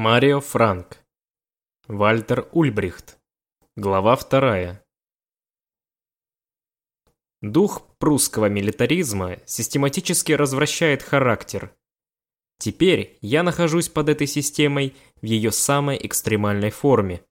[0.00, 1.04] Марио Франк.
[1.88, 3.18] Вальтер Ульбрихт.
[3.74, 4.84] Глава вторая.
[7.42, 11.74] Дух прусского милитаризма систематически развращает характер.
[12.58, 17.24] Теперь я нахожусь под этой системой в ее самой экстремальной форме.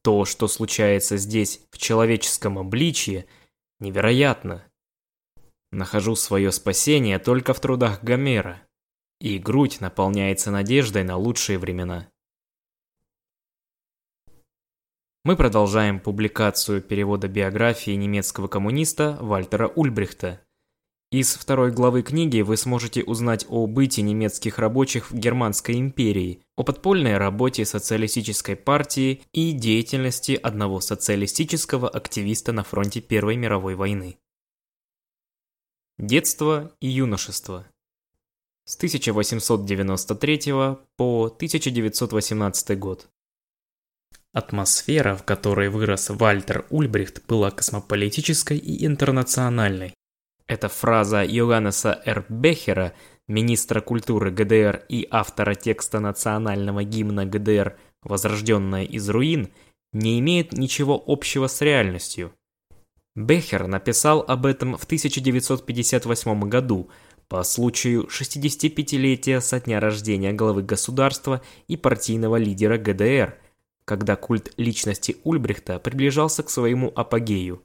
[0.00, 3.26] То, что случается здесь в человеческом обличье,
[3.78, 4.66] невероятно.
[5.70, 8.65] Нахожу свое спасение только в трудах Гомера
[9.20, 12.08] и грудь наполняется надеждой на лучшие времена.
[15.24, 20.40] Мы продолжаем публикацию перевода биографии немецкого коммуниста Вальтера Ульбрихта.
[21.10, 26.62] Из второй главы книги вы сможете узнать о быте немецких рабочих в Германской империи, о
[26.62, 34.18] подпольной работе социалистической партии и деятельности одного социалистического активиста на фронте Первой мировой войны.
[35.98, 37.66] Детство и юношество
[38.66, 40.40] с 1893
[40.96, 43.08] по 1918 год.
[44.32, 49.94] Атмосфера, в которой вырос Вальтер Ульбрихт, была космополитической и интернациональной.
[50.48, 52.26] Эта фраза Йоганнеса Р.
[52.28, 52.92] Бехера,
[53.28, 59.52] министра культуры ГДР и автора текста национального гимна ГДР «Возрожденная из руин»,
[59.92, 62.32] не имеет ничего общего с реальностью.
[63.14, 66.90] Бехер написал об этом в 1958 году–
[67.28, 73.36] по случаю 65-летия со дня рождения главы государства и партийного лидера ГДР,
[73.84, 77.62] когда культ личности Ульбрихта приближался к своему апогею.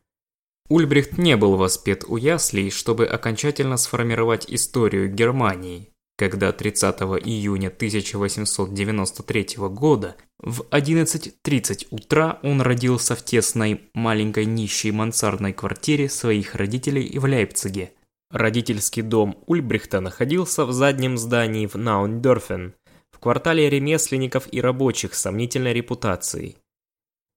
[0.69, 9.47] Ульбрихт не был воспет у яслей, чтобы окончательно сформировать историю Германии, когда 30 июня 1893
[9.69, 17.25] года в 11.30 утра он родился в тесной маленькой нищей мансардной квартире своих родителей в
[17.25, 17.91] Лейпциге–
[18.31, 22.73] Родительский дом Ульбрихта находился в заднем здании в Наундорфен,
[23.11, 26.55] в квартале ремесленников и рабочих с сомнительной репутацией.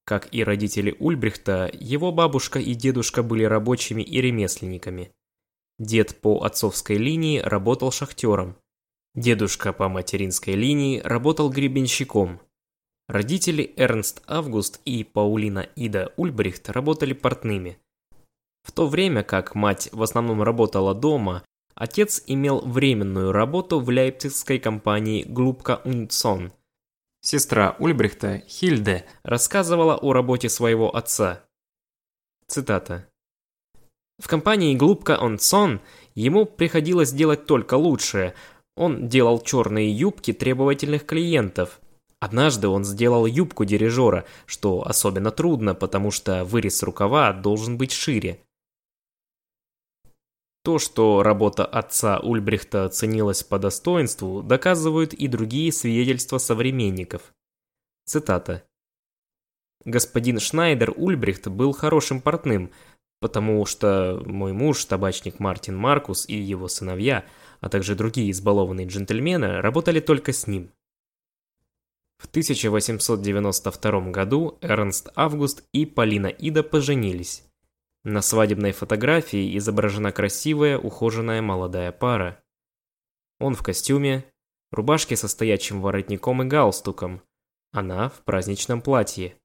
[0.04, 5.10] Как и родители Ульбрихта, его бабушка и дедушка были рабочими и ремесленниками.
[5.80, 8.56] Дед по отцовской линии работал шахтером.
[9.16, 12.40] Дедушка по материнской линии работал гребенщиком.
[13.08, 17.78] Родители Эрнст Август и Паулина Ида Ульбрихт работали портными–
[18.64, 21.44] в то время как мать в основном работала дома,
[21.74, 26.52] отец имел временную работу в лейпцигской компании Глубка Унцон.
[27.20, 31.44] Сестра Ульбрихта, Хильде, рассказывала о работе своего отца.
[32.46, 33.06] Цитата.
[34.18, 35.80] В компании Глубка Унцон
[36.14, 38.34] ему приходилось делать только лучшее.
[38.76, 41.80] Он делал черные юбки требовательных клиентов.
[42.20, 48.40] Однажды он сделал юбку дирижера, что особенно трудно, потому что вырез рукава должен быть шире.
[50.64, 57.34] То, что работа отца Ульбрихта ценилась по достоинству, доказывают и другие свидетельства современников.
[58.06, 58.64] Цитата.
[59.84, 62.72] «Господин Шнайдер Ульбрихт был хорошим портным,
[63.20, 67.26] потому что мой муж, табачник Мартин Маркус и его сыновья,
[67.60, 70.70] а также другие избалованные джентльмены, работали только с ним».
[72.16, 77.44] В 1892 году Эрнст Август и Полина Ида поженились.
[78.04, 82.42] На свадебной фотографии изображена красивая, ухоженная молодая пара.
[83.40, 84.24] Он в костюме,
[84.70, 87.22] рубашке со стоячим воротником и галстуком,
[87.72, 89.36] она в праздничном платье.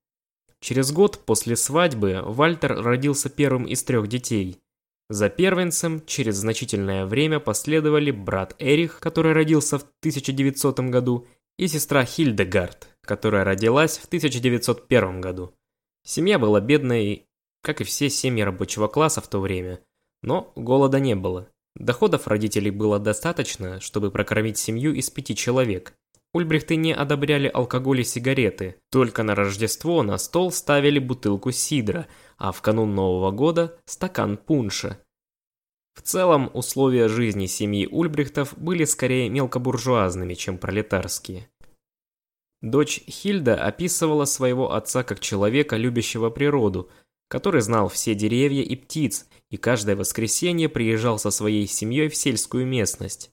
[0.59, 4.59] Через год после свадьбы Вальтер родился первым из трех детей.
[5.09, 11.27] За первенцем через значительное время последовали брат Эрих, который родился в 1900 году,
[11.57, 15.55] и сестра Хильдегард, которая родилась в 1901 году.
[16.03, 17.28] Семья была бедной
[17.61, 19.81] как и все семьи рабочего класса в то время.
[20.21, 21.49] Но голода не было.
[21.75, 25.93] Доходов родителей было достаточно, чтобы прокормить семью из пяти человек.
[26.33, 28.75] Ульбрихты не одобряли алкоголь и сигареты.
[28.91, 32.07] Только на Рождество на стол ставили бутылку сидра,
[32.37, 34.99] а в канун Нового года– стакан пунша.
[35.95, 41.49] В целом, условия жизни семьи Ульбрихтов были скорее мелкобуржуазными, чем пролетарские.
[42.61, 46.89] Дочь Хильда описывала своего отца как человека, любящего природу–
[47.29, 52.65] который знал все деревья и птиц, и каждое воскресенье приезжал со своей семьей в сельскую
[52.65, 53.31] местность.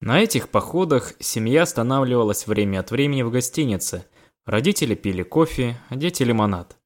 [0.00, 4.06] На этих походах семья останавливалась время от времени в гостинице.
[4.44, 6.76] Родители пили кофе, а дети лимонад.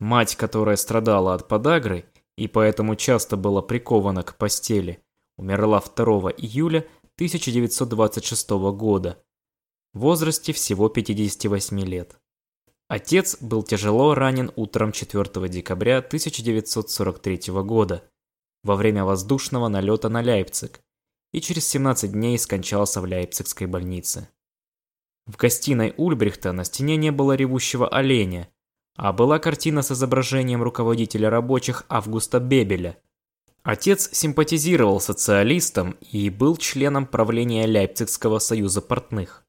[0.00, 2.06] Мать, которая страдала от подагры
[2.36, 5.02] и поэтому часто была прикована к постели,
[5.36, 6.86] умерла 2 июля
[7.16, 9.20] 1926 года
[9.92, 12.16] в возрасте всего 58 лет.
[12.88, 18.02] Отец был тяжело ранен утром 4 декабря 1943 года
[18.64, 20.80] во время воздушного налета на Лейпциг
[21.32, 24.30] и через 17 дней скончался в Лейпцигской больнице.
[25.26, 28.48] В гостиной Ульбрихта на стене не было ревущего оленя,
[28.96, 32.96] а была картина с изображением руководителя рабочих Августа Бебеля.
[33.62, 39.44] Отец симпатизировал социалистам и был членом правления Лейпцигского союза портных.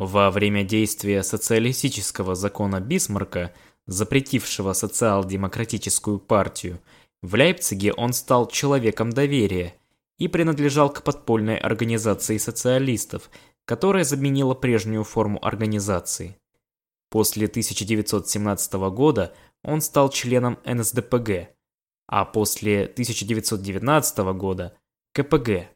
[0.00, 3.52] Во время действия социалистического закона Бисмарка,
[3.86, 6.80] запретившего социал-демократическую партию,
[7.20, 9.74] в Лейпциге он стал человеком доверия
[10.16, 13.28] и принадлежал к подпольной организации социалистов,
[13.66, 16.34] которая заменила прежнюю форму организации.
[17.10, 21.50] После 1917 года он стал членом НСДПГ,
[22.06, 24.72] а после 1919 года–
[25.12, 25.68] КПГ.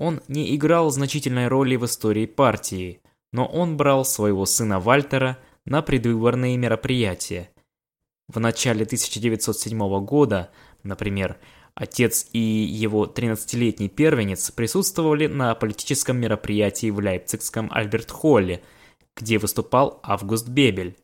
[0.00, 3.00] Он не играл значительной роли в истории партии,
[3.32, 7.50] но он брал своего сына Вальтера на предвыборные мероприятия.
[8.26, 10.50] В начале 1907 года,
[10.82, 11.38] например,
[11.76, 18.64] отец и его 13-летний первенец присутствовали на политическом мероприятии в Лейпцигском Альберт-Холле–
[19.16, 20.96] где выступал Август Бебель.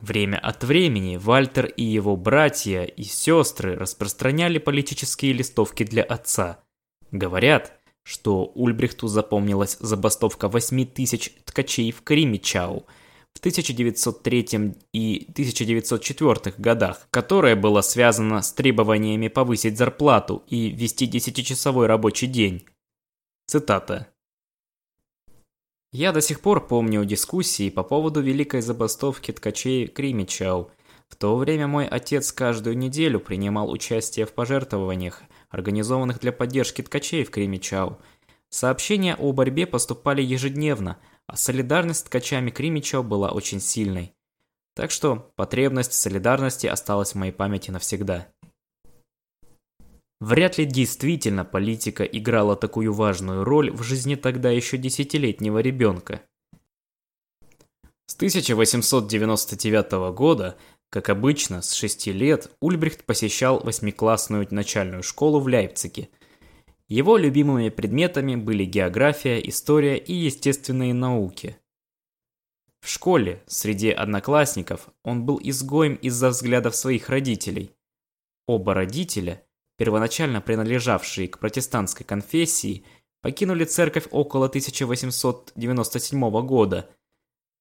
[0.00, 6.62] Время от времени Вальтер и его братья и сестры распространяли политические листовки для отца.
[7.12, 7.72] Говорят,
[8.02, 12.86] что Ульбрихту запомнилась забастовка 8 тысяч ткачей в Кримичау
[13.34, 21.86] в 1903 и 1904 годах, которая была связана с требованиями повысить зарплату и ввести 10-часовой
[21.86, 22.64] рабочий день.
[23.46, 24.08] Цитата.
[25.92, 30.70] Я до сих пор помню дискуссии по поводу великой забастовки ткачей Кримичау.
[31.10, 37.24] В то время мой отец каждую неделю принимал участие в пожертвованиях, организованных для поддержки ткачей
[37.24, 37.98] в Кримичау.
[38.48, 44.14] Сообщения о борьбе поступали ежедневно, а солидарность с ткачами Кримичау была очень сильной.
[44.74, 48.28] Так что потребность в солидарности осталась в моей памяти навсегда.
[50.20, 56.22] Вряд ли действительно политика играла такую важную роль в жизни тогда еще десятилетнего ребенка.
[58.06, 60.56] С 1899 года,
[60.90, 66.08] как обычно, с 6 лет Ульбрихт посещал восьмиклассную начальную школу в Лейпциге.
[66.88, 71.56] Его любимыми предметами были география, история и естественные науки.
[72.80, 77.70] В школе, среди одноклассников, он был изгоем из-за взглядов своих родителей.
[78.46, 79.44] Оба родителя–
[79.78, 82.84] первоначально принадлежавшие к протестантской конфессии,
[83.22, 86.90] покинули церковь около 1897 года.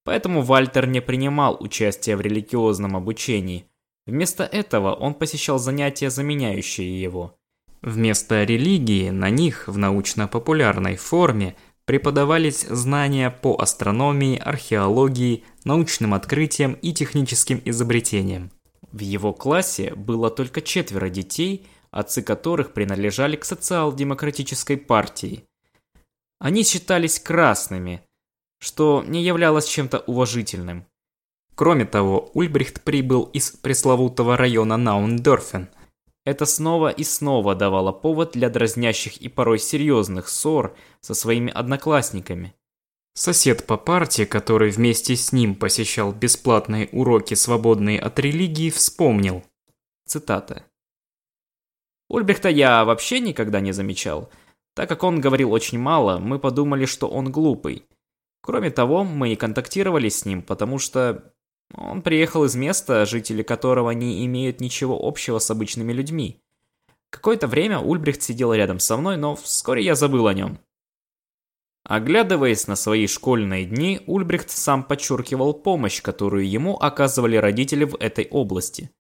[0.04, 3.66] Поэтому Вальтер не принимал участия в религиозном обучении.
[4.08, 7.36] Вместо этого он посещал занятия, заменяющие его.
[7.82, 11.56] Вместо религии на них в научно-популярной форме
[11.86, 18.52] преподавались знания по астрономии, археологии, научным открытиям и техническим изобретениям.
[18.92, 25.44] В его классе было только четверо детей– отцы которых принадлежали к социал-демократической партии.
[26.40, 28.02] Они считались красными,
[28.60, 30.86] что не являлось чем-то уважительным.
[31.56, 35.70] Кроме того, Ульбрихт прибыл из пресловутого района Наундорфен.
[36.26, 42.54] Это снова и снова давало повод для дразнящих и порой серьезных ссор со своими одноклассниками.
[43.14, 49.44] Сосед по парте, который вместе с ним посещал бесплатные уроки, свободные от религии, вспомнил.
[50.08, 50.64] Цитата.
[52.08, 54.30] Ульбрихта я вообще никогда не замечал.
[54.76, 57.86] Так как он говорил очень мало, мы подумали, что он глупый.
[58.42, 61.34] Кроме того, мы и контактировали с ним, потому что
[61.74, 66.42] он приехал из места, жители которого не имеют ничего общего с обычными людьми.
[67.12, 70.60] Какое-то время Ульбрихт сидел рядом со мной, но вскоре я забыл о нем.
[71.84, 78.28] Оглядываясь на свои школьные дни, Ульбрихт сам подчеркивал помощь, которую ему оказывали родители в этой
[78.30, 78.92] области.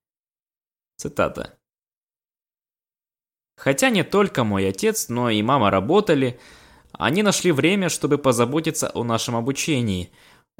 [0.97, 1.59] Цитата.
[3.57, 6.39] Хотя не только мой отец, но и мама работали,
[6.99, 10.11] они нашли время, чтобы позаботиться о нашем обучении.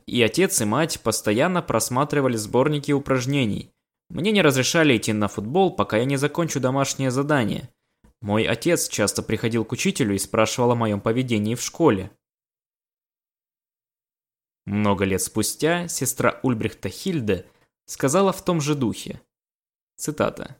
[0.06, 3.72] И отец и мать постоянно просматривали сборники упражнений.
[4.10, 7.70] Мне не разрешали идти на футбол, пока я не закончу домашнее задание.
[8.22, 12.10] Мой отец часто приходил к учителю и спрашивал о моем поведении в школе.
[14.66, 17.48] Много лет спустя сестра Ульбрихта Хильде
[17.86, 19.22] сказала в том же духе.
[19.98, 20.56] Цитата.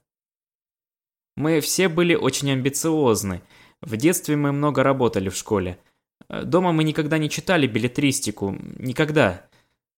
[1.38, 3.42] Мы все были очень амбициозны.
[3.82, 5.80] В детстве мы много работали в школе.
[6.30, 8.56] Дома мы никогда не читали билетристику.
[8.78, 9.50] Никогда.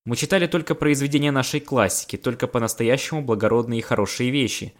[0.05, 4.73] Мы читали только произведения нашей классики, только по-настоящему благородные и хорошие вещи.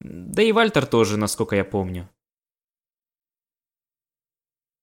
[0.00, 2.08] Да и Вальтер тоже, насколько я помню.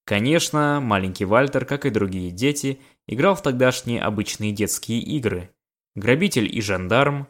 [0.06, 5.54] Конечно, маленький Вальтер, как и другие дети, играл в тогдашние обычные детские игры.
[5.96, 7.28] Грабитель и жандарм,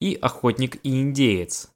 [0.00, 1.71] и охотник и индеец.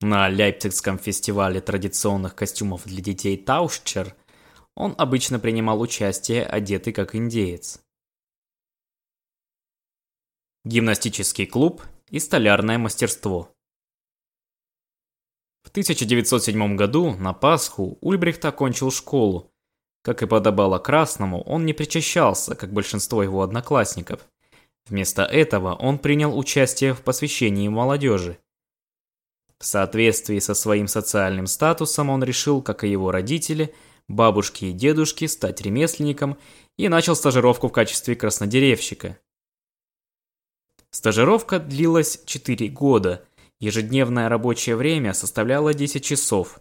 [0.00, 4.14] На Лейпцигском фестивале традиционных костюмов для детей Таушчер
[4.76, 7.80] он обычно принимал участие, одетый как индеец.
[10.64, 13.52] Гимнастический клуб и столярное мастерство.
[15.64, 19.50] В 1907 году на Пасху Ульбрихт окончил школу.
[20.02, 24.28] Как и подобало Красному, он не причащался, как большинство его одноклассников.
[24.86, 28.38] Вместо этого он принял участие в посвящении молодежи.
[29.58, 33.74] В соответствии со своим социальным статусом он решил, как и его родители,
[34.06, 36.38] бабушки и дедушки, стать ремесленником
[36.76, 39.18] и начал стажировку в качестве краснодеревщика.
[40.90, 43.24] Стажировка длилась 4 года,
[43.60, 46.60] ежедневное рабочее время составляло 10 часов.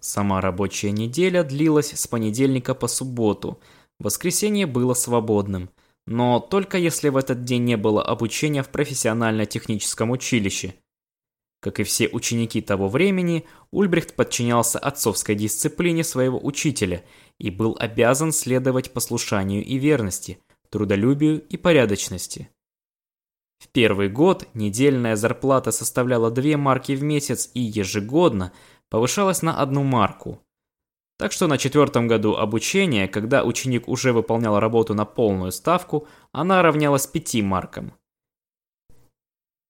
[0.00, 3.60] Сама рабочая неделя длилась с понедельника по субботу,
[3.98, 5.70] воскресенье было свободным,
[6.06, 10.74] но только если в этот день не было обучения в профессионально-техническом училище.
[11.64, 17.02] Как и все ученики того времени, Ульбрихт подчинялся отцовской дисциплине своего учителя
[17.38, 22.50] и был обязан следовать послушанию и верности, трудолюбию и порядочности.
[23.60, 28.52] В первый год недельная зарплата составляла 2 марки в месяц и ежегодно
[28.90, 30.42] повышалась на одну марку.
[31.18, 36.60] Так что на четвертом году обучения, когда ученик уже выполнял работу на полную ставку, она
[36.60, 37.94] равнялась 5 маркам.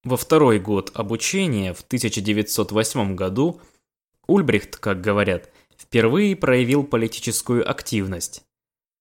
[0.05, 3.61] Во второй год обучения, в 1908 году,
[4.27, 8.43] Ульбрихт, как говорят, впервые проявил политическую активность.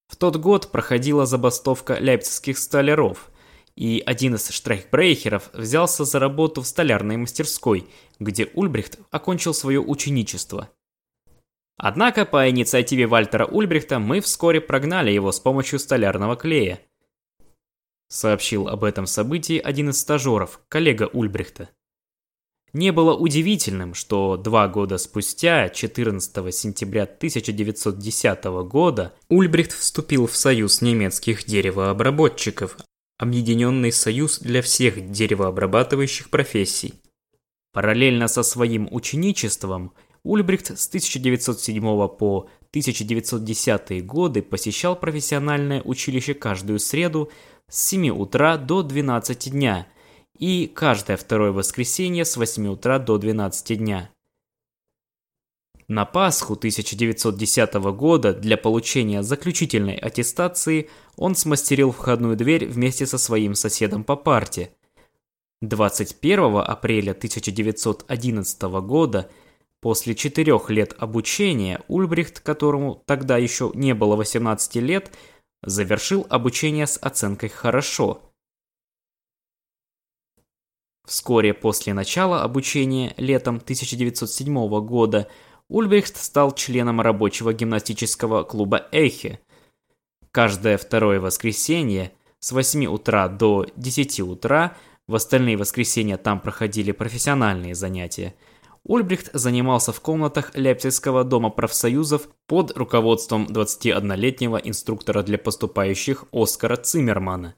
[0.08, 3.30] В тот год проходила забастовка лейпцигских столяров–
[3.76, 7.88] и один из штрейхбрейхеров взялся за работу в столярной мастерской,
[8.20, 10.70] где Ульбрихт окончил свое ученичество.
[11.78, 16.80] Однако по инициативе Вальтера Ульбрихта мы вскоре прогнали его с помощью столярного клея.
[18.14, 21.70] Сообщил об этом событии один из стажеров, коллега Ульбрихта.
[22.72, 30.84] Не было удивительным, что два года спустя, 14 сентября 1910 года, Ульбрихт вступил в союз
[30.84, 32.78] немецких деревообработчиков,
[33.18, 36.94] Объединенный союз для всех деревообрабатывающих профессий.
[37.72, 39.92] Параллельно со своим ученичеством
[40.24, 47.32] Ульбрихт с 1907 по 1910 годы посещал профессиональное училище каждую среду
[47.70, 49.88] с 7 утра до 12 дня
[50.38, 54.10] и каждое второе воскресенье с 8 утра до 12 дня.
[55.88, 63.54] На Пасху 1910 года для получения заключительной аттестации он смастерил входную дверь вместе со своим
[63.54, 64.72] соседом по парте.
[65.62, 69.30] 21 апреля 1911 года,
[69.82, 75.12] после четырех лет обучения, Ульбрихт, которому тогда еще не было 18 лет,
[75.64, 78.22] завершил обучение с оценкой «хорошо».
[81.06, 85.28] Вскоре после начала обучения, летом 1907 года,
[85.68, 89.40] Ульбрихт стал членом рабочего гимнастического клуба «Эхе».
[90.32, 94.78] Каждое второе воскресенье с 8 утра до 10 утра,
[95.08, 98.34] в остальные воскресенья там проходили профессиональные занятия,
[98.86, 107.56] Ульбрихт занимался в комнатах Лейпцигского дома профсоюзов под руководством 21-летнего инструктора для поступающих Оскара Циммермана.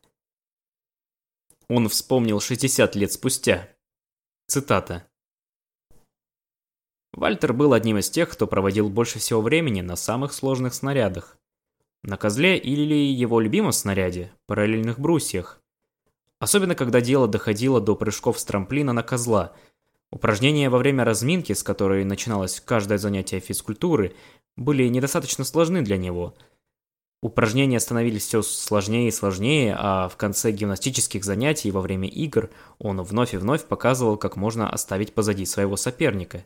[1.67, 3.69] Он вспомнил 60 лет спустя.
[4.47, 5.07] Цитата.
[7.11, 11.39] Вальтер был одним из тех, кто проводил больше всего времени на самых сложных снарядах.
[12.03, 15.59] На козле или его любимом снаряде, параллельных брусьях.
[16.39, 19.55] Особенно, когда дело доходило до прыжков с трамплина на козла.
[20.11, 24.15] Упражнения во время разминки, с которой начиналось каждое занятие физкультуры,
[24.55, 26.35] были недостаточно сложны для него.
[27.21, 33.01] Упражнения становились все сложнее и сложнее, а в конце гимнастических занятий во время игр он
[33.01, 36.45] вновь и вновь показывал, как можно оставить позади своего соперника.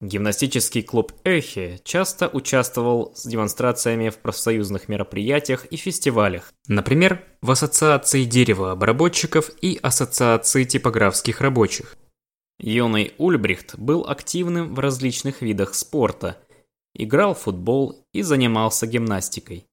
[0.00, 6.52] Гимнастический клуб «Эхи» часто участвовал с демонстрациями в профсоюзных мероприятиях и фестивалях.
[6.66, 11.96] Например, в Ассоциации деревообработчиков и Ассоциации типографских рабочих.
[12.58, 16.38] Юный Ульбрихт был активным в различных видах спорта,
[16.94, 19.66] играл в футбол и занимался гимнастикой.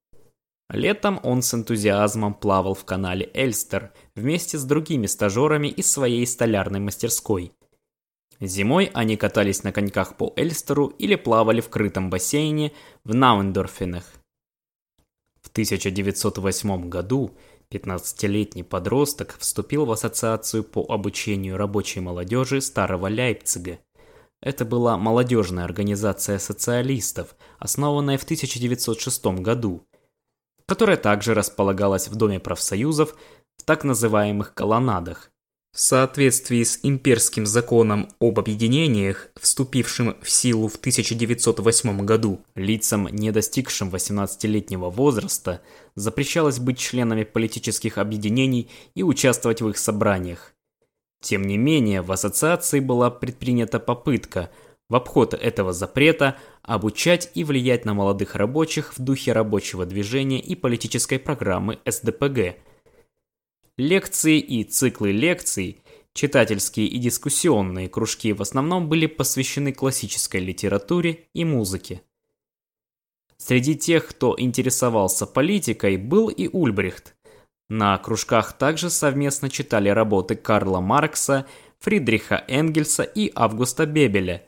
[0.70, 6.80] Летом он с энтузиазмом плавал в канале Эльстер вместе с другими стажерами из своей столярной
[6.80, 7.52] мастерской–
[8.42, 12.72] Зимой они катались на коньках по Эльстеру или плавали в крытом бассейне
[13.04, 14.04] в Науендорфенах.
[15.42, 17.38] В 1908 году
[17.70, 23.78] 15-летний подросток вступил в ассоциацию по обучению рабочей молодежи Старого Лейпцига.
[24.42, 29.86] Это была молодежная организация социалистов, основанная в 1906 году,
[30.66, 33.16] которая также располагалась в Доме профсоюзов
[33.58, 35.31] в так называемых колоннадах,
[35.74, 43.32] В соответствии с имперским законом об объединениях, вступившим в силу в 1908 году, лицам, не
[43.32, 45.62] достигшим 18-летнего возраста,
[45.96, 50.54] запрещалось быть членами политических объединений и участвовать в их собраниях.
[51.22, 54.50] Тем не менее, в ассоциации была предпринята попытка
[54.90, 60.54] в обход этого запрета обучать и влиять на молодых рабочих в духе рабочего движения и
[60.56, 62.58] политической программы СДПГ–
[63.82, 65.82] Лекции и циклы лекций,
[66.14, 72.04] читательские и дискуссионные кружки в основном были посвящены классической литературе и музыке.
[73.38, 77.16] Среди тех, кто интересовался политикой, был и Ульбрихт.
[77.70, 81.48] На кружках также совместно читали работы Карла Маркса,
[81.80, 84.48] Фридриха Энгельса и Августа Бебеля.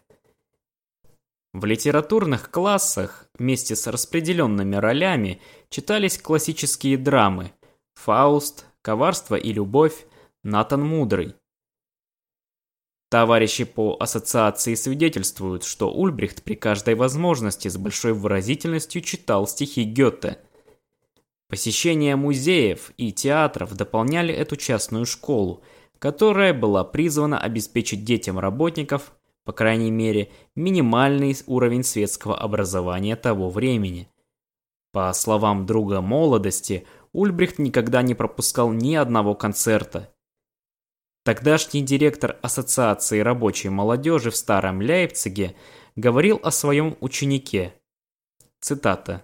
[1.54, 7.52] В литературных классах вместе с распределенными ролями читались классические драмы
[7.96, 10.06] «Фауст», Коварство и любовь,
[10.44, 11.36] Натан Мудрый.
[13.10, 20.38] Товарищи по ассоциации свидетельствуют, что Ульбрихт при каждой возможности с большой выразительностью читал стихи Гёте.
[21.48, 25.63] Посещение музеев и театров дополняли эту частную школу,
[25.98, 29.13] которая была призвана обеспечить детям работников,
[29.46, 34.10] по крайней мере, минимальный уровень светского образования того времени.
[34.92, 40.13] По словам друга молодости, Ульбрихт никогда не пропускал ни одного концерта.
[41.24, 45.55] Тогдашний директор Ассоциации рабочей молодежи в Старом Лейпциге
[45.96, 47.75] говорил о своем ученике.
[48.60, 49.24] Цитата.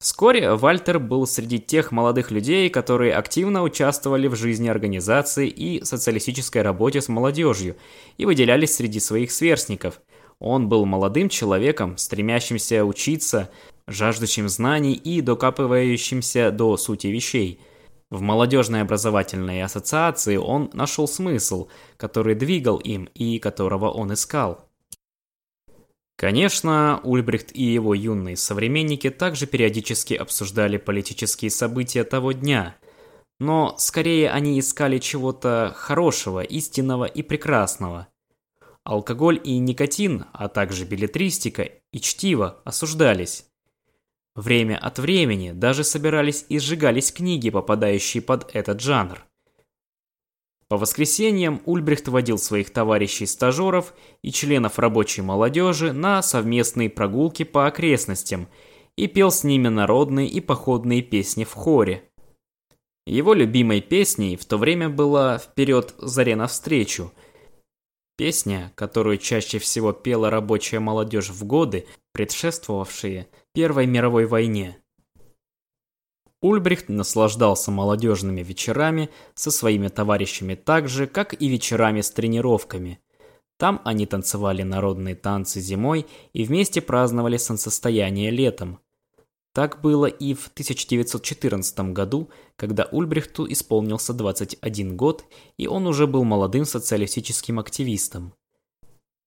[0.00, 6.60] Вскоре Вальтер был среди тех молодых людей, которые активно участвовали в жизни организации и социалистической
[6.60, 7.76] работе с молодежью
[8.18, 10.02] и выделялись среди своих сверстников.
[10.40, 13.50] Он был молодым человеком, стремящимся учиться,
[13.86, 17.60] жаждущим знаний и докапывающимся до сути вещей.
[18.10, 24.68] В молодежной образовательной ассоциации он нашел смысл, который двигал им и которого он искал.
[26.16, 32.76] Конечно, Ульбрихт и его юные современники также периодически обсуждали политические события того дня,
[33.40, 38.06] но скорее они искали чего-то хорошего, истинного и прекрасного.
[38.84, 43.46] Алкоголь и никотин, а также билетристика и чтиво осуждались.
[44.34, 49.24] Время от времени даже собирались и сжигались книги, попадающие под этот жанр.
[50.68, 58.48] По воскресеньям Ульбрихт водил своих товарищей-стажеров и членов рабочей молодежи на совместные прогулки по окрестностям
[58.96, 62.02] и пел с ними народные и походные песни в хоре.
[63.06, 67.12] Его любимой песней в то время была «Вперед, заре навстречу»,
[68.16, 74.78] Песня, которую чаще всего пела рабочая молодежь в годы, предшествовавшие Первой мировой войне.
[76.40, 82.98] Ульбрихт наслаждался молодежными вечерами со своими товарищами так же, как и вечерами с тренировками.
[83.56, 88.80] Там они танцевали народные танцы зимой и вместе праздновали солнцестояние летом.
[89.52, 95.24] Так было и в 1914 году, когда Ульбрихту исполнился 21 год,
[95.58, 98.34] и он уже был молодым социалистическим активистом.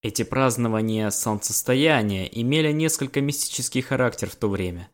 [0.08, 4.90] Эти празднования солнцестояния имели несколько мистический характер в то время.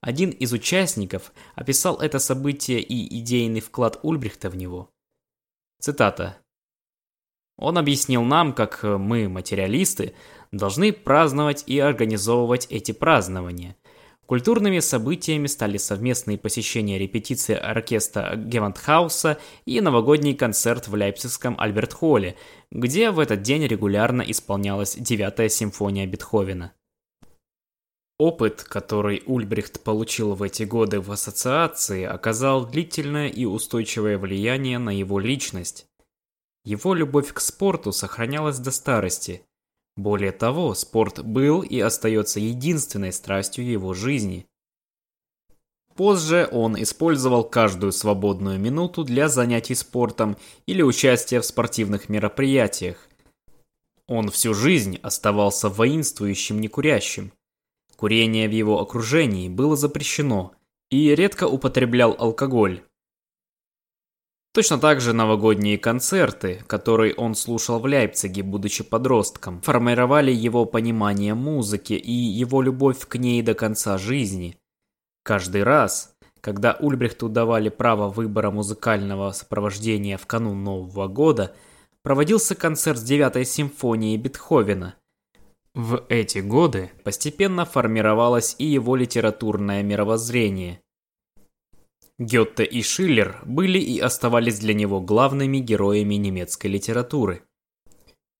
[0.00, 4.88] Один из участников описал это событие и идейный вклад Ульбрихта в него.
[5.82, 6.38] Цитата.
[7.58, 10.14] Он объяснил нам, как мы, материалисты,
[10.50, 13.76] должны праздновать и организовывать эти празднования–
[14.26, 22.36] Культурными событиями стали совместные посещения репетиции оркестра Гевантхауса и новогодний концерт в Лейпцигском Альберт-Холле,
[22.70, 26.72] где в этот день регулярно исполнялась девятая симфония Бетховена.
[28.18, 34.90] Опыт, который Ульбрихт получил в эти годы в ассоциации, оказал длительное и устойчивое влияние на
[34.90, 35.86] его личность.
[36.64, 39.42] Его любовь к спорту сохранялась до старости–
[39.96, 44.46] более того, спорт был и остается единственной страстью его жизни.
[45.94, 53.08] Позже он использовал каждую свободную минуту для занятий спортом или участия в спортивных мероприятиях.
[54.08, 57.32] Он всю жизнь оставался воинствующим некурящим.
[57.96, 60.52] Курение в его окружении было запрещено
[60.90, 62.82] и редко употреблял алкоголь.
[64.54, 71.34] Точно так же новогодние концерты, которые он слушал в Лейпциге, будучи подростком, формировали его понимание
[71.34, 74.56] музыки и его любовь к ней до конца жизни.
[75.24, 81.56] Каждый раз, когда Ульбрихту давали право выбора музыкального сопровождения в канун Нового года,
[82.04, 84.94] проводился концерт с девятой симфонией Бетховена.
[85.74, 90.83] В эти годы постепенно формировалось и его литературное мировоззрение.
[92.18, 97.44] Гетте и Шиллер были и оставались для него главными героями немецкой литературы.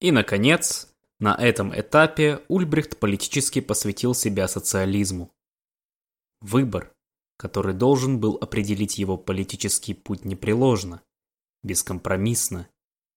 [0.00, 5.34] И, наконец, на этом этапе Ульбрихт политически посвятил себя социализму.
[6.40, 6.94] Выбор,
[7.36, 11.02] который должен был определить его политический путь непреложно,
[11.62, 12.68] бескомпромиссно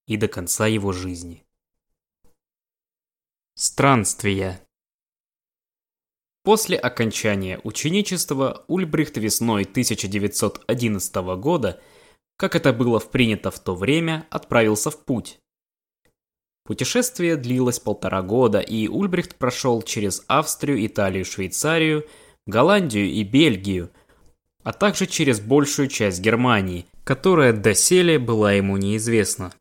[0.08, 1.46] и до конца его жизни.
[3.54, 4.67] Странствия
[6.48, 11.82] После окончания ученичества Ульбрихт весной 1911 года,
[12.38, 15.40] как это было принято в то время, отправился в путь.
[16.64, 22.06] Путешествие длилось полтора года, и Ульбрихт прошел через Австрию, Италию, Швейцарию,
[22.46, 23.90] Голландию и Бельгию,
[24.64, 29.52] а также через большую часть Германии, которая доселе была ему неизвестна.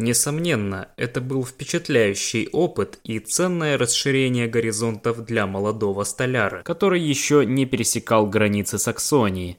[0.00, 7.66] Несомненно, это был впечатляющий опыт и ценное расширение горизонтов для молодого столяра, который еще не
[7.66, 9.58] пересекал границы Саксонии.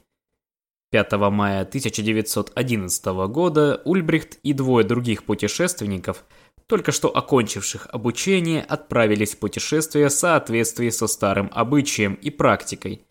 [0.90, 6.24] 5 мая 1911 года Ульбрихт и двое других путешественников,
[6.66, 13.04] только что окончивших обучение, отправились в путешествие в соответствии со старым обычаем и практикой.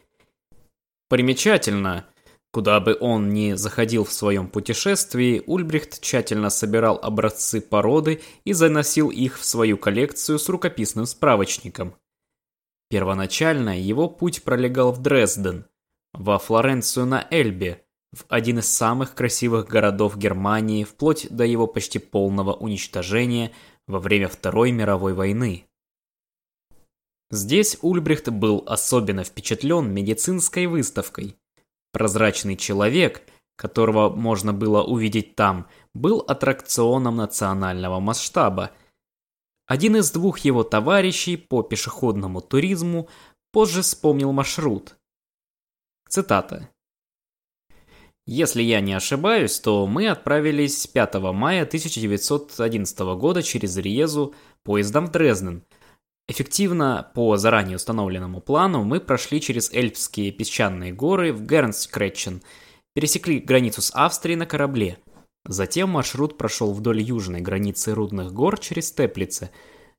[1.07, 2.05] Примечательно,
[2.51, 9.09] Куда бы он ни заходил в своем путешествии, Ульбрихт тщательно собирал образцы породы и заносил
[9.09, 11.95] их в свою коллекцию с рукописным справочником.
[12.89, 15.65] Первоначально его путь пролегал в Дрезден,
[16.13, 21.99] во Флоренцию на Эльбе, в один из самых красивых городов Германии, вплоть до его почти
[21.99, 23.53] полного уничтожения
[23.87, 25.67] во время Второй мировой войны.
[27.29, 31.37] Здесь Ульбрихт был особенно впечатлен медицинской выставкой–
[31.91, 33.23] Прозрачный человек,
[33.55, 38.71] которого можно было увидеть там, был аттракционом национального масштаба.
[39.67, 43.09] Один из двух его товарищей по пешеходному туризму
[43.51, 44.95] позже вспомнил маршрут.
[46.09, 46.69] Цитата.
[48.25, 55.11] Если я не ошибаюсь, то мы отправились 5 мая 1911 года через Риезу поездом в
[55.11, 55.63] Дрезден–
[56.27, 62.41] Эффективно по заранее установленному плану мы прошли через Эльпские песчаные горы в Гернскретчен,
[62.93, 64.97] пересекли границу с Австрией на корабле.
[65.45, 69.49] Затем маршрут прошел вдоль южной границы Рудных гор через Теплице,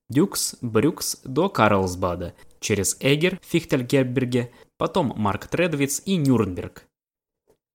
[0.09, 6.85] Дюкс, Брюкс до Карлсбада, через Эгер, Фихтельгерберге, потом Марк Тредвиц и Нюрнберг.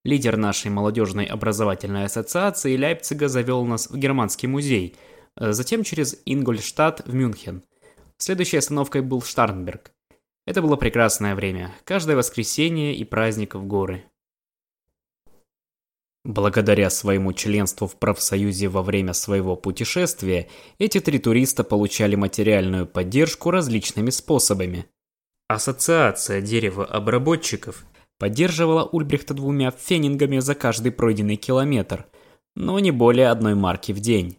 [0.05, 4.97] Лидер нашей молодежной образовательной ассоциации Лейпцига завел нас в Германский музей,
[5.37, 7.63] затем через Ингольштадт в Мюнхен–
[8.19, 9.93] Следующей остановкой был Штарнберг.
[10.45, 14.05] Это было прекрасное время, каждое воскресенье и праздник в горы.
[16.25, 23.51] Благодаря своему членству в профсоюзе во время своего путешествия, эти три туриста получали материальную поддержку
[23.51, 24.87] различными способами.
[25.47, 27.85] Ассоциация деревообработчиков
[28.19, 32.07] поддерживала Ульбрихта двумя фенингами за каждый пройденный километр,
[32.57, 34.39] но не более одной марки в день.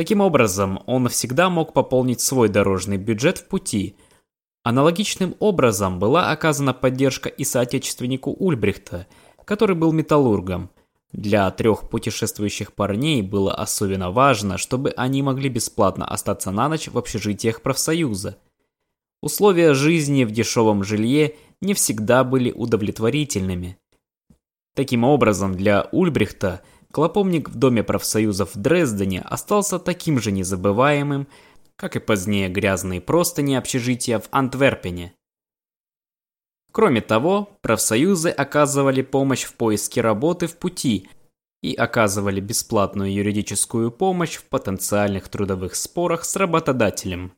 [0.00, 3.96] Таким образом, он всегда мог пополнить свой дорожный бюджет в пути.
[4.62, 9.06] Аналогичным образом была оказана поддержка и соотечественнику Ульбрихта,
[9.44, 10.70] который был металлургом.
[11.12, 16.96] Для трех путешествующих парней было особенно важно, чтобы они могли бесплатно остаться на ночь в
[16.96, 18.38] общежитиях профсоюза.
[19.20, 23.76] Условия жизни в дешевом жилье не всегда были удовлетворительными.
[24.74, 31.28] Таким образом, для Ульбрихта– Клопомник в Доме профсоюзов в Дрездене остался таким же незабываемым,
[31.76, 35.14] как и позднее грязные простыни общежития в Антверпене.
[36.72, 41.08] Кроме того, профсоюзы оказывали помощь в поиске работы в пути
[41.62, 47.32] и оказывали бесплатную юридическую помощь в потенциальных трудовых спорах с работодателем.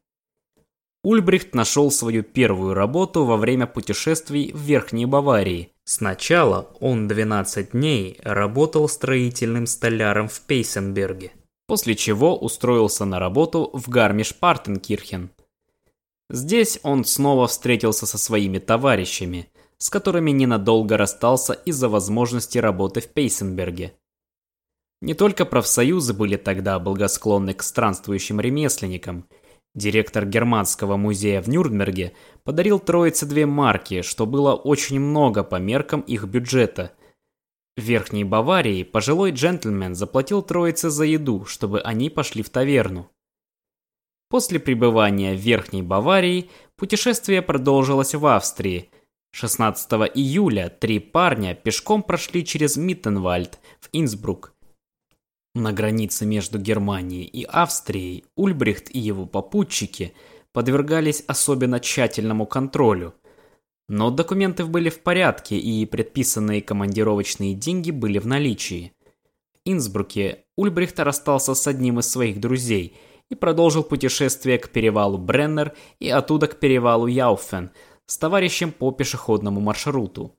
[1.05, 5.71] Ульбрихт нашел свою первую работу во время путешествий в Верхней Баварии.
[5.85, 11.33] Сначала он 12 дней работал строительным столяром в Пейсенберге,
[11.67, 15.31] после чего устроился на работу в Гармиш-Партенкирхене.
[16.31, 23.09] Здесь он снова встретился со своими товарищами, с которыми ненадолго расстался из-за возможности работы в
[23.09, 23.93] Пейсенберге.
[25.01, 29.27] Не только профсоюзы были тогда благосклонны к странствующим ремесленникам–
[29.75, 32.13] Директор Германского музея в Нюрнберге
[32.45, 36.93] подарил троице две марки, что было очень много по меркам их бюджета.
[37.79, 43.09] В Верхней Баварии пожилой джентльмен заплатил троице за еду, чтобы они пошли в таверну.
[44.29, 48.91] После пребывания в Верхней Баварии путешествие продолжилось в Австрии.
[49.33, 54.53] 16 июля три парня пешком прошли через Миттенвальд в Инсбрук,
[55.55, 60.15] на границе между Германией и Австрией Ульбрихт и его попутчики
[60.53, 63.15] подвергались особенно тщательному контролю.
[63.89, 68.93] Но документы были в порядке, и предписанные командировочные деньги были в наличии.
[69.55, 72.97] В Инсбруке Ульбрихт расстался с одним из своих друзей
[73.31, 77.71] и продолжил путешествие к перевалу Бреннер и оттуда к перевалу Яуфен
[78.07, 80.35] с товарищем по пешеходному маршруту.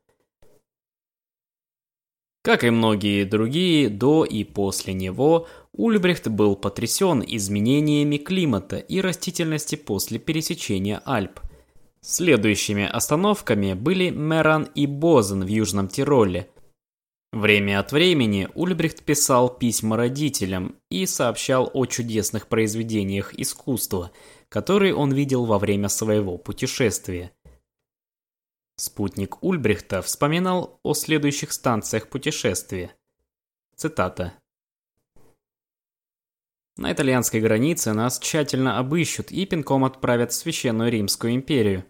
[2.44, 9.76] Как и многие другие, до и после него, Ульбрихт был потрясен изменениями климата и растительности
[9.76, 11.40] после пересечения Альп.
[12.02, 16.50] Следующими остановками были Меран и Бозен в Южном Тироле.
[17.32, 24.12] Время от времени Ульбрихт писал письма родителям и сообщал о чудесных произведениях искусства,
[24.50, 27.32] которые он видел во время своего путешествия.
[28.76, 32.96] Спутник Ульбрихта вспоминал о следующих станциях путешествия.
[33.76, 34.34] Цитата.
[36.78, 41.86] На итальянской границе нас тщательно обыщут и пинком отправят в Священную Римскую империю.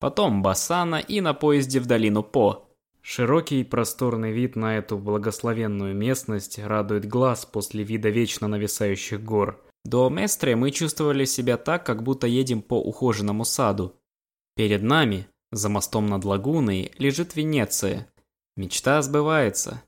[0.00, 2.68] Потом Бассана и на поезде в долину По.
[3.00, 9.64] Широкий и просторный вид на эту благословенную местность радует глаз после вида вечно нависающих гор.
[9.84, 13.96] До Местре мы чувствовали себя так, как будто едем по ухоженному саду.
[14.54, 18.08] Перед нами, за мостом над лагуной, лежит Венеция.
[18.56, 19.82] Мечта сбывается.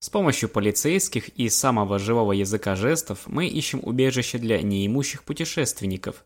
[0.00, 6.24] С помощью полицейских и самого живого языка жестов мы ищем убежище для неимущих путешественников.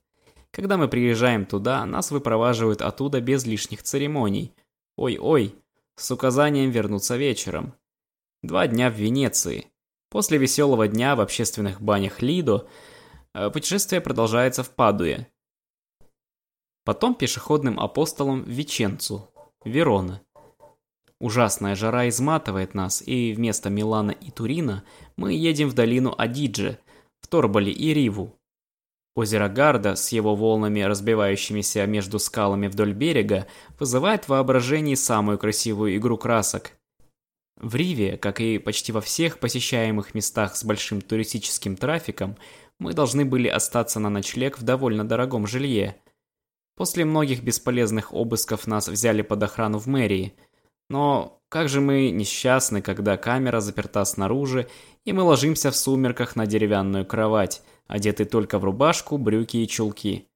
[0.51, 4.53] Когда мы приезжаем туда, нас выпроваживают оттуда без лишних церемоний.
[4.97, 5.55] Ой-ой,
[5.97, 7.75] с указанием вернуться вечером.
[8.42, 9.68] Два дня в Венеции.
[10.11, 12.68] После веселого дня в общественных банях Лидо
[13.33, 15.32] э, путешествие продолжается в Падуе.
[16.85, 18.49] Потом пешеходным апостолом в
[19.64, 20.23] Верона.
[21.21, 24.83] Ужасная жара изматывает нас, и вместо Милана и Турина
[25.16, 26.79] мы едем в долину Адидже,
[27.21, 28.37] в Торболи и Риву.
[29.14, 33.47] Озеро Гарда с его волнами, разбивающимися между скалами вдоль берега,
[33.79, 36.73] вызывает в воображении самую красивую игру красок.
[37.57, 42.37] В Риве, как и почти во всех посещаемых местах с большим туристическим трафиком,
[42.81, 46.01] мы должны были остаться на ночлег в довольно дорогом жилье.
[46.76, 50.35] После многих бесполезных обысков нас взяли под охрану в мэрии–
[50.92, 54.68] но как же мы несчастны, когда камера заперта снаружи,
[55.06, 60.28] и мы ложимся в сумерках на деревянную кровать, одетый только в рубашку, брюки и чулки.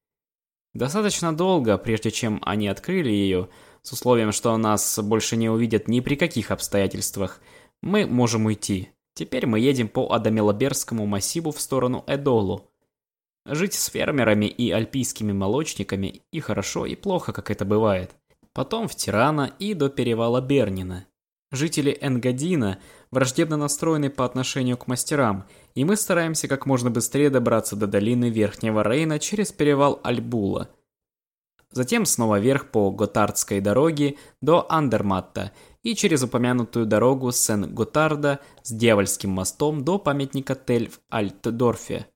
[0.73, 3.51] Достаточно долго, прежде чем они открыли ее,
[3.83, 7.43] с условием, что нас больше не увидят ни при каких обстоятельствах,
[7.83, 8.89] мы можем уйти.
[9.13, 12.71] Теперь мы едем по Адамелоберскому массиву в сторону Эдолу.
[13.47, 18.15] Жить с фермерами и альпийскими молочниками и хорошо, и плохо, как это бывает
[18.57, 21.07] потом в Тирана и до перевала Бернина.
[21.53, 22.79] Жители Энгадина
[23.11, 28.31] враждебно настроены по отношению к мастерам, и мы стараемся как можно быстрее добраться до долины
[28.31, 30.71] Верхнего Рейна через перевал Альбула.
[31.71, 39.29] Затем снова вверх по Готардской дороге до Андерматта и через упомянутую дорогу Сен-Готарда с Дьявольским
[39.29, 42.07] мостом до памятника Тель в Альтдорфе.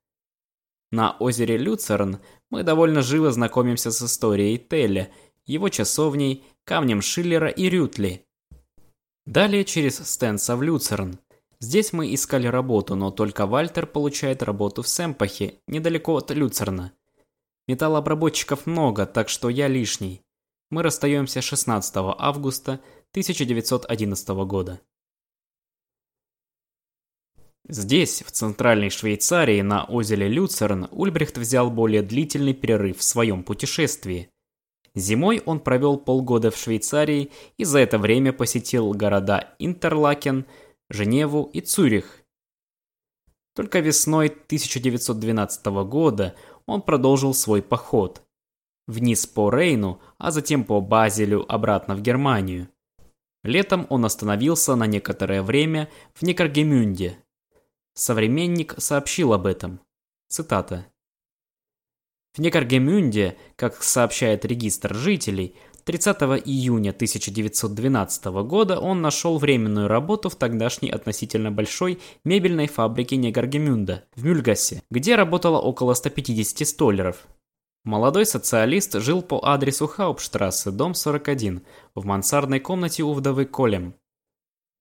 [0.90, 2.18] На озере Люцерн
[2.50, 5.10] мы довольно живо знакомимся с историей Теля–
[5.50, 8.24] его часовней, камнем Шиллера и Рютли.
[9.26, 11.18] Далее через Стенса в Люцерн.
[11.58, 16.92] Здесь мы искали работу, но только Вальтер получает работу в Семпахе, недалеко от Люцерна.
[17.66, 20.22] Металлообработчиков много, так что я лишний.
[20.70, 24.80] Мы расстаемся 16 августа 1911 года.
[27.72, 34.28] Здесь, в центральной Швейцарии, на озере Люцерн, Ульбрихт взял более длительный перерыв в своем путешествии.
[34.96, 40.46] Зимой он провел полгода в Швейцарии и за это время посетил города Интерлакен,
[40.88, 42.24] Женеву и Цюрих.
[43.54, 46.34] Только весной 1912 года
[46.66, 48.20] он продолжил свой поход.
[48.88, 52.68] Вниз по Рейну, а затем по Базелю обратно в Германию.
[53.44, 57.16] Летом он остановился на некоторое время в Некаргемюнде.
[57.94, 59.80] Современник сообщил об этом.
[60.28, 60.86] Цитата.
[62.34, 70.36] В Некаргемюнде, как сообщает регистр жителей, 30 июня 1912 года он нашел временную работу в
[70.36, 77.26] тогдашней относительно большой мебельной фабрике Негаргемюнда в Мюльгасе, где работало около 150 столеров.
[77.84, 81.62] Молодой социалист жил по адресу Хаупштрассе, дом 41,
[81.94, 83.94] в мансардной комнате у вдовы Колем.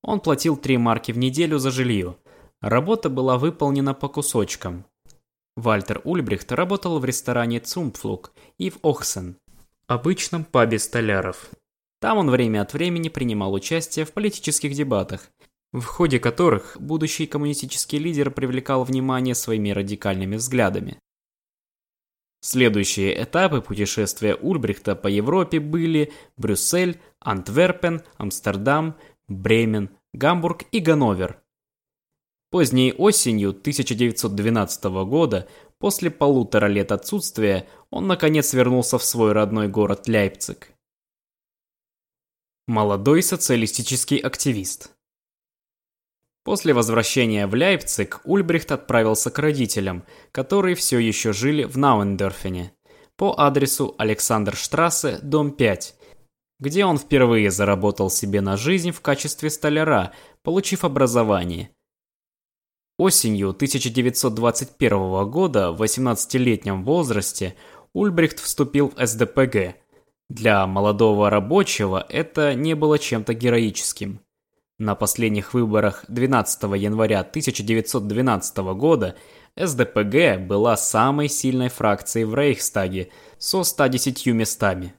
[0.04, 2.18] Он платил 3 марки в неделю за жилье.
[2.62, 4.86] Работа была выполнена по кусочкам.
[5.56, 9.38] Вальтер Ульбрихт работал в ресторане Цумпфлуг и в Охсен,
[9.88, 11.50] обычном пабе столяров.
[12.02, 15.30] Там он время от времени принимал участие в политических дебатах,
[15.72, 21.00] в ходе которых будущий коммунистический лидер привлекал внимание своими радикальными взглядами.
[22.42, 28.96] Следующие этапы путешествия Ульбрихта по Европе были Брюссель, Антверпен, Амстердам,
[29.28, 31.42] Бремен, Гамбург и Ганновер.
[32.52, 40.08] Поздней осенью 1912 года, после полутора лет отсутствия, он наконец вернулся в свой родной город
[40.08, 40.72] Лейпциг.
[42.68, 44.92] Молодой социалистический активист
[46.44, 52.74] После возвращения в Лейпциг Ульбрихт отправился к родителям, которые все еще жили в Науендорфене,
[53.16, 55.96] по адресу Александрштрассе, дом 5,
[56.60, 61.70] где он впервые заработал себе на жизнь в качестве столяра, получив образование.
[63.00, 67.56] Осенью 1921 года в 18-летнем возрасте
[67.94, 69.78] Ульбрихт вступил в СДПГ.
[70.28, 74.20] Для молодого рабочего это не было чем-то героическим.
[74.80, 79.16] На последних выборах 12 января 1912 года
[79.56, 84.94] СДПГ была самой сильной фракцией в Рейхстаге со 110 местами.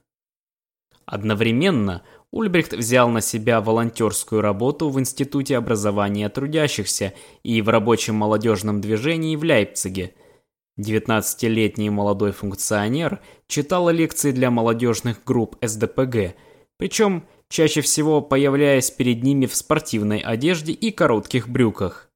[1.05, 7.13] Одновременно Ульбрихт взял на себя волонтерскую работу в Институте образования трудящихся
[7.43, 10.13] и в рабочем молодежном движении в Лейпциге.
[10.79, 16.35] 19-летний молодой функционер читал лекции для молодежных групп СДПГ,
[16.77, 22.09] причем чаще всего появляясь перед ними в спортивной одежде и коротких брюках.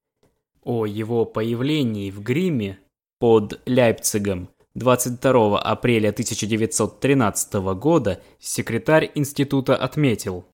[0.64, 2.80] О его появлении в гриме
[3.20, 10.46] под Лейпцигом 22 апреля 1913 года секретарь института отметил,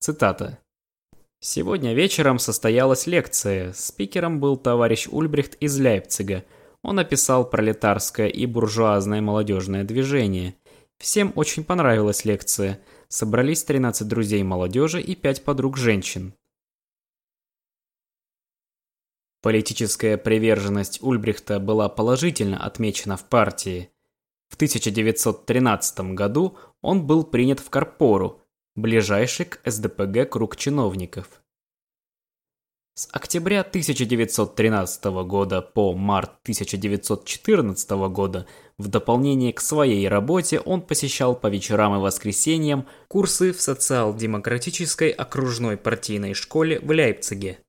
[0.00, 0.58] цитата,
[1.40, 6.44] «Сегодня вечером состоялась лекция, спикером был товарищ Ульбрихт из Лейпцига.
[6.82, 10.54] Он описал пролетарское и буржуазное молодежное движение.
[10.98, 12.80] Всем очень понравилась лекция.
[13.08, 16.32] Собрались 13 друзей молодежи и 5 подруг женщин.
[19.46, 23.90] Политическая приверженность Ульбрихта была положительно отмечена в партии.
[24.48, 28.40] В 1913 году он был принят в Карпору,
[28.74, 31.28] ближайший к СДПГ круг чиновников.
[32.94, 41.36] С октября 1913 года по март 1914 года в дополнение к своей работе он посещал
[41.36, 47.60] по вечерам и воскресеньям курсы в социал-демократической окружной партийной школе в Лейпциге.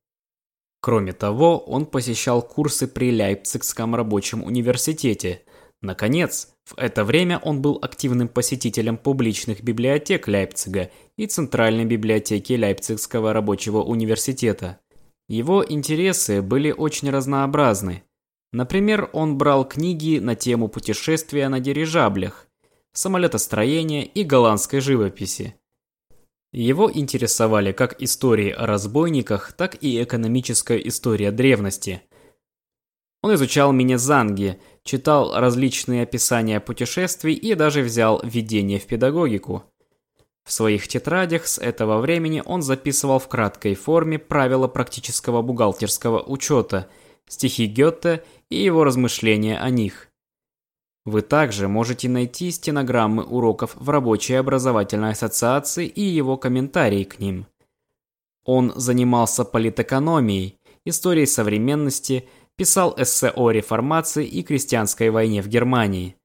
[0.79, 5.43] Кроме того, он посещал курсы при Лейпцигском рабочем университете.
[5.81, 13.33] Наконец, в это время он был активным посетителем публичных библиотек Лейпцига и Центральной библиотеки Лейпцигского
[13.33, 14.79] рабочего университета.
[15.29, 18.03] Его интересы были очень разнообразны.
[18.53, 22.47] Например, он брал книги на тему путешествия на дирижаблях,
[22.93, 25.55] самолетостроения и голландской живописи.
[26.53, 32.01] Его интересовали как истории о разбойниках, так и экономическая история древности.
[33.21, 39.63] Он изучал Минезанги, читал различные описания путешествий и даже взял введение в педагогику.
[40.45, 46.87] В своих тетрадях с этого времени он записывал в краткой форме правила практического бухгалтерского учета,
[47.27, 50.06] стихи Гёте и его размышления о них.
[51.07, 57.47] Вы также можете найти стенограммы уроков в рабочей образовательной ассоциации и его комментарии к ним.
[58.43, 66.16] Он занимался политэкономией, историей современности, писал эссе о реформации и крестьянской войне в Германии.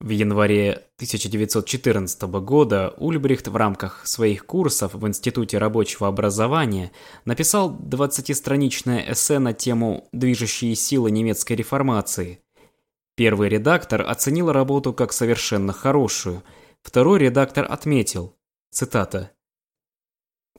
[0.00, 6.92] В январе 1914 года Ульбрихт в рамках своих курсов в Институте рабочего образования
[7.24, 12.38] написал 20-страничное эссе на тему «Движущие силы немецкой реформации».
[13.16, 16.44] Первый редактор оценил работу как совершенно хорошую,
[16.84, 18.36] второй редактор отметил,
[18.70, 19.32] цитата,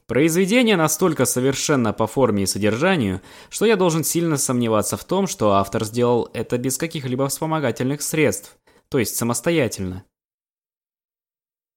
[0.10, 3.22] Произведение настолько совершенно по форме и содержанию,
[3.52, 8.58] что я должен сильно сомневаться в том, что автор сделал это без каких-либо вспомогательных средств–
[8.90, 10.06] то есть самостоятельно.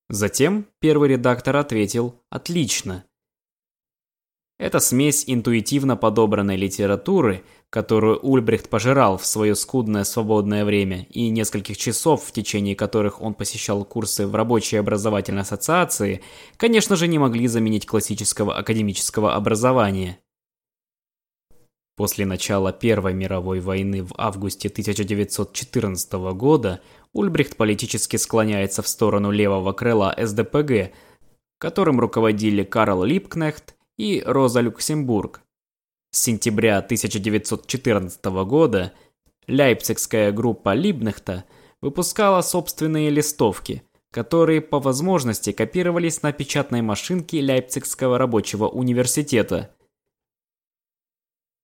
[0.09, 3.05] Затем первый редактор ответил «Отлично».
[4.59, 11.75] Это смесь интуитивно подобранной литературы, которую Ульбрихт пожирал в свое скудное свободное время, и нескольких
[11.75, 16.21] часов, в течение которых он посещал курсы в рабочей образовательной ассоциации,
[16.57, 20.19] конечно же не могли заменить классического академического образования.
[21.95, 26.81] После начала Первой мировой войны в августе 1914 года
[27.13, 30.93] Ульбрихт политически склоняется в сторону левого крыла СДПГ,
[31.59, 35.41] которым руководили Карл Липкнехт и Роза Люксембург.
[36.11, 38.93] С сентября 1914 года
[39.47, 41.45] Лейпцигская группа Либнехта
[41.81, 49.75] выпускала собственные листовки, которые по возможности копировались на печатной машинке Лейпцигского рабочего университета.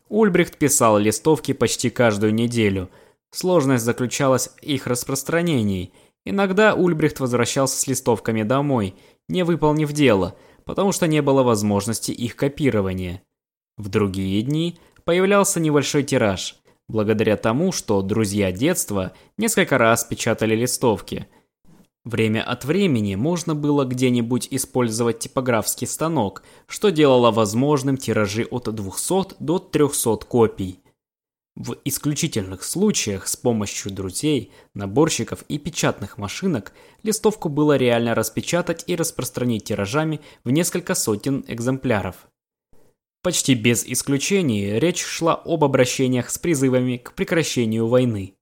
[0.10, 2.92] Ульбрихт писал листовки почти каждую неделю–
[3.32, 5.94] Сложность заключалась в их распространении.
[6.26, 8.96] Иногда Ульбрихт возвращался с листовками домой,
[9.28, 13.22] не выполнив дело, потому что не было возможности их копирования.
[13.78, 16.58] В другие дни появлялся небольшой тираж,
[16.88, 21.28] благодаря тому, что друзья детства несколько раз печатали листовки.
[22.04, 29.36] Время от времени можно было где-нибудь использовать типографский станок, что делало возможным тиражи от 200
[29.40, 30.79] до 300 копий.
[31.60, 36.72] В исключительных случаях с помощью друзей, наборщиков и печатных машинок
[37.04, 42.30] листовку было реально распечатать и распространить тиражами в несколько сотен экземпляров.
[43.24, 48.36] Почти без исключений речь шла об обращениях с призывами к прекращению войны.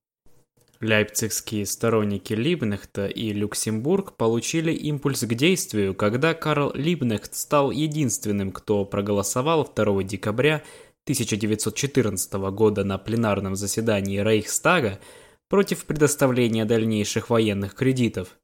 [0.79, 8.85] Лейпцигские сторонники Либнехта и Люксембург получили импульс к действию, когда Карл Либнехт стал единственным, кто
[8.85, 10.61] проголосовал 2 декабря
[11.07, 14.99] 1914 года на пленарном заседании Рейхстага
[15.47, 18.37] против предоставления дальнейших военных кредитов.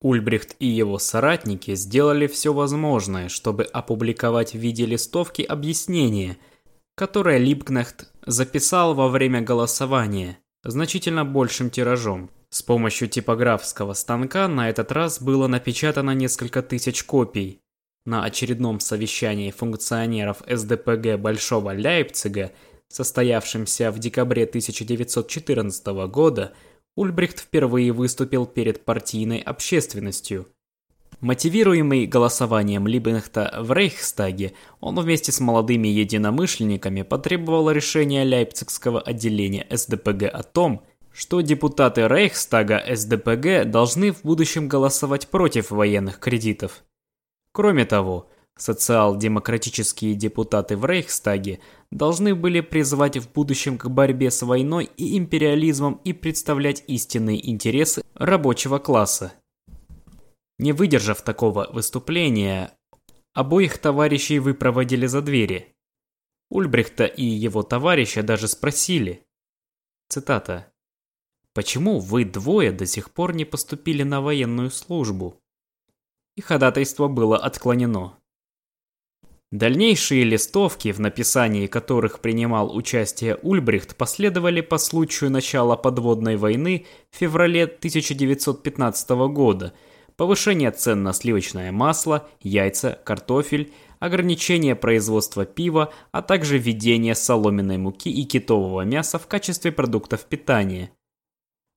[0.00, 6.38] Ульбрихт и его соратники сделали все возможное, чтобы опубликовать в виде листовки объяснение,
[6.94, 12.30] которое Липкнехт записал во время голосования, значительно большим тиражом.
[12.48, 17.60] С помощью типографского станка на этот раз было напечатано несколько тысяч копий.
[18.06, 22.52] На очередном совещании функционеров СДПГ Большого Лейпцига,
[22.88, 26.52] состоявшемся в декабре 1914 года,
[26.96, 30.46] Ульбрихт впервые выступил перед партийной общественностью.
[31.20, 40.24] Мотивируемый голосованием Либенхта в Рейхстаге, он вместе с молодыми единомышленниками потребовал решения Лейпцигского отделения СДПГ
[40.24, 46.84] о том, что депутаты Рейхстага СДПГ должны в будущем голосовать против военных кредитов.
[47.54, 51.60] Кроме того, Социал-демократические депутаты в Рейхстаге
[51.92, 58.04] должны были призвать в будущем к борьбе с войной и империализмом и представлять истинные интересы
[58.14, 59.32] рабочего класса.
[60.58, 62.72] Не выдержав такого выступления,
[63.34, 65.76] обоих товарищей выпроводили за двери.
[66.50, 69.24] Ульбрихта и его товарища даже спросили.
[70.08, 70.72] Цитата.
[71.54, 75.40] «Почему вы двое до сих пор не поступили на военную службу?»
[76.36, 78.18] И ходатайство было отклонено.
[79.54, 87.18] Дальнейшие листовки, в написании которых принимал участие Ульбрихт, последовали по случаю начала подводной войны в
[87.18, 89.72] феврале 1915 года,
[90.16, 98.10] повышение цен на сливочное масло, яйца, картофель, ограничение производства пива, а также введение соломенной муки
[98.10, 100.90] и китового мяса в качестве продуктов питания.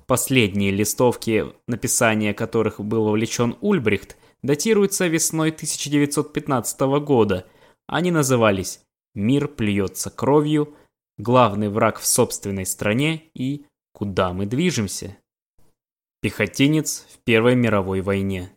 [0.08, 7.46] Последние листовки, написание которых был вовлечен Ульбрихт, датируются весной 1915 года–
[7.88, 8.82] они назывались
[9.16, 10.76] «Мир плюется кровью»,
[11.18, 15.18] «Главный враг в собственной стране» и «Куда мы движемся?».
[16.22, 18.52] Пехотинец в Первой мировой войне.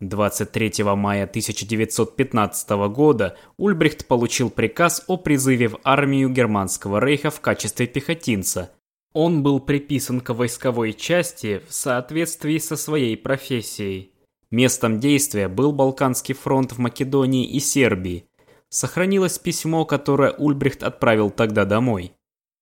[0.00, 7.86] 23 мая 1915 года Ульбрихт получил приказ о призыве в армию Германского рейха в качестве
[7.86, 8.72] пехотинца.
[9.12, 14.12] Он был приписан к войсковой части в соответствии со своей профессией.
[14.50, 18.26] Местом действия был Балканский фронт в Македонии и Сербии,
[18.70, 22.14] сохранилось письмо, которое Ульбрихт отправил тогда домой.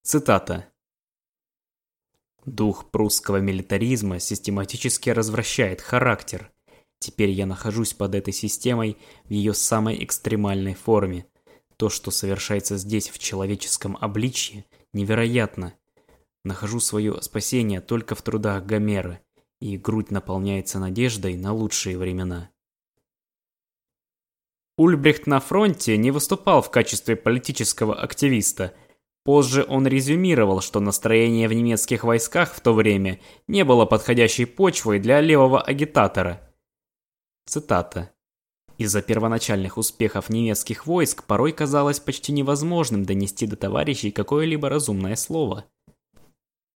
[0.03, 0.67] Цитата.
[2.45, 6.53] «Дух прусского милитаризма систематически развращает характер.
[6.99, 11.27] Теперь я нахожусь под этой системой в ее самой экстремальной форме.
[11.77, 15.75] То, что совершается здесь в человеческом обличье, невероятно.
[16.45, 19.21] Нахожу свое спасение только в трудах Гомера,
[19.61, 22.51] и грудь наполняется надеждой на лучшие времена».
[24.79, 28.75] Ульбрихт на фронте не выступал в качестве политического активиста.
[29.25, 34.99] Позже он резюмировал, что настроение в немецких войсках в то время не было подходящей почвой
[35.01, 36.47] для левого агитатора.
[37.47, 38.13] Цитата.
[38.77, 45.65] Из-за первоначальных успехов немецких войск порой казалось почти невозможным донести до товарищей какое-либо разумное слово.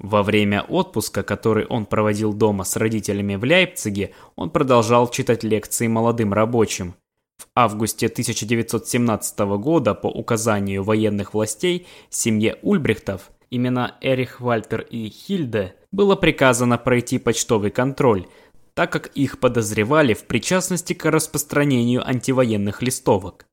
[0.01, 5.89] Во время отпуска, который он проводил дома с родителями в Лейпциге, он продолжал читать лекции
[5.89, 6.95] молодым рабочим.
[7.39, 15.75] В августе 1917 года по указанию военных властей семье Ульбрихтов, имена Эрих Вальтер и Хильде,
[15.93, 18.27] было приказано пройти почтовый контроль,
[18.73, 23.45] так как их подозревали в причастности к распространению антивоенных листовок.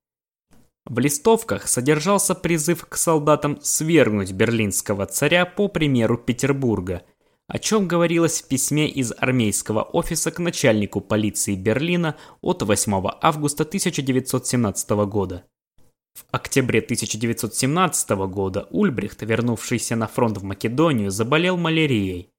[0.88, 7.04] В листовках содержался призыв к солдатам свергнуть берлинского царя по примеру Петербурга–
[7.48, 13.64] о чем говорилось в письме из армейского офиса к начальнику полиции Берлина от 8 августа
[13.64, 15.46] 1917 года.
[16.14, 22.32] В октябре 1917 года Ульбрихт, вернувшийся на фронт в Македонию, заболел малярией.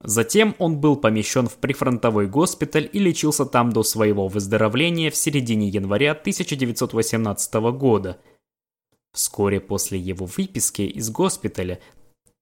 [0.00, 5.68] Затем он был помещен в прифронтовой госпиталь и лечился там до своего выздоровления в середине
[5.68, 8.20] января 1918 года.
[9.12, 11.80] Вскоре после его выписки из госпиталя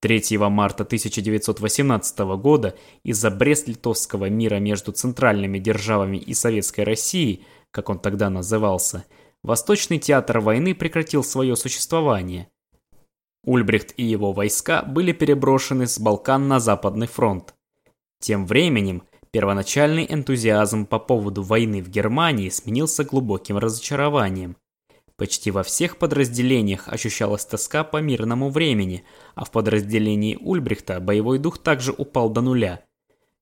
[0.00, 7.98] 3 марта 1918 года из-за Брест-Литовского мира между центральными державами и Советской Россией, как он
[7.98, 9.06] тогда назывался,
[9.42, 12.48] Восточный театр войны прекратил свое существование–
[13.46, 17.54] Ульбрихт и его войска были переброшены с Балкан на Западный фронт.
[18.18, 24.56] Тем временем, первоначальный энтузиазм по поводу войны в Германии сменился глубоким разочарованием.
[25.16, 29.04] Почти во всех подразделениях ощущалась тоска по мирному времени,
[29.36, 32.82] а в подразделении Ульбрихта боевой дух также упал до нуля.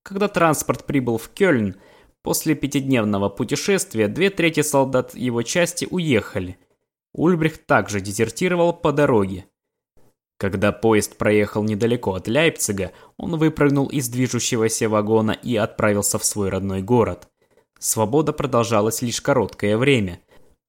[0.02, 1.76] Когда транспорт прибыл в Кёльн,
[2.22, 6.59] после пятидневного путешествия две трети солдат его части уехали.
[7.14, 9.46] Ульбрихт также дезертировал по дороге.
[10.37, 16.49] Когда поезд проехал недалеко от Лейпцига, он выпрыгнул из движущегося вагона и отправился в свой
[16.49, 17.28] родной город.
[17.78, 20.20] Свобода продолжалась лишь короткое время.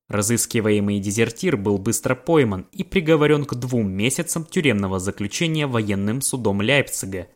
[0.07, 7.28] Разыскиваемый дезертир был быстро пойман и приговорен к двум месяцам тюремного заключения военным судом Лейпцига.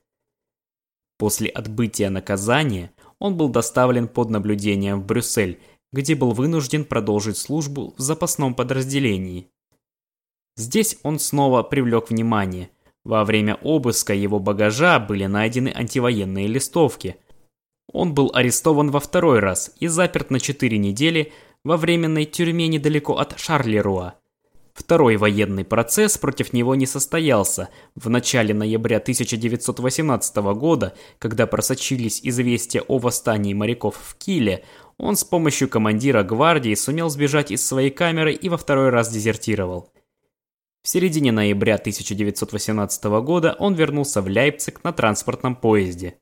[1.18, 5.60] После отбытия наказания он был доставлен под наблюдением в Брюссель,
[5.92, 9.50] где был вынужден продолжить службу в запасном подразделении.
[10.60, 12.70] Здесь он снова привлек внимание.
[13.05, 17.16] Во время обыска его багажа были найдены антивоенные листовки.
[17.93, 21.32] Он был арестован во второй раз и заперт на 4 недели
[21.64, 24.16] во временной тюрьме недалеко от Шарлеруа.
[24.74, 27.70] Второй военный процесс против него не состоялся.
[27.95, 34.66] В начале ноября 1918 года, когда просочились известия о восстании моряков в Киле,
[34.97, 39.89] он с помощью командира гвардии сумел сбежать из своей камеры и во второй раз дезертировал.
[40.82, 46.20] В середине ноября 1918 года он вернулся в Лейпциг на транспортном поезде.